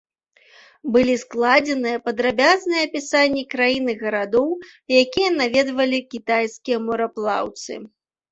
[0.93, 4.49] Былі складзеныя падрабязныя апісанні краін і гарадоў,
[5.03, 7.73] якія наведвалі кітайскія мараплаўцы.